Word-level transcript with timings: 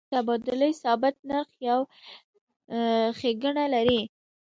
د 0.09 0.13
تبادلې 0.13 0.71
ثابت 0.83 1.15
نرخ 1.29 1.49
یو 1.69 1.81
ښیګڼه 3.17 3.65
لري. 3.73 4.01